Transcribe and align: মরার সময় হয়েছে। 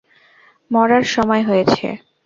মরার 0.71 1.03
সময় 1.13 1.43
হয়েছে। 1.43 1.87